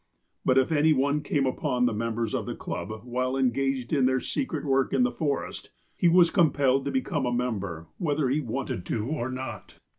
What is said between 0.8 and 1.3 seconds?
one